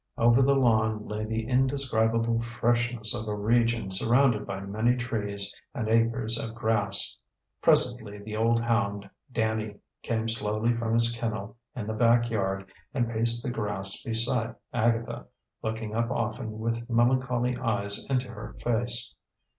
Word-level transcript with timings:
Over 0.17 0.41
the 0.41 0.55
lawn 0.55 1.05
lay 1.05 1.25
the 1.25 1.47
indescribable 1.47 2.41
freshness 2.41 3.13
of 3.13 3.27
a 3.27 3.35
region 3.35 3.91
surrounded 3.91 4.47
by 4.47 4.61
many 4.61 4.95
trees 4.97 5.53
and 5.75 5.87
acres 5.87 6.39
of 6.39 6.55
grass. 6.55 7.15
Presently 7.61 8.17
the 8.17 8.35
old 8.35 8.59
hound, 8.61 9.07
Danny, 9.31 9.75
came 10.01 10.27
slowly 10.27 10.73
from 10.73 10.95
his 10.95 11.15
kennel 11.15 11.55
in 11.75 11.85
the 11.85 11.93
back 11.93 12.31
yard, 12.31 12.71
and 12.95 13.09
paced 13.11 13.43
the 13.43 13.51
grass 13.51 14.01
beside 14.01 14.55
Agatha, 14.73 15.27
looking 15.61 15.93
up 15.93 16.09
often 16.09 16.57
with 16.57 16.89
melancholy 16.89 17.55
eyes 17.57 18.03
into 18.05 18.29
her 18.29 18.55
face. 18.59 19.13